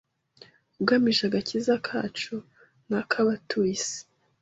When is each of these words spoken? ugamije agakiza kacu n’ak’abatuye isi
ugamije 0.81 1.21
agakiza 1.29 1.73
kacu 1.87 2.35
n’ak’abatuye 2.89 3.71
isi 3.77 3.99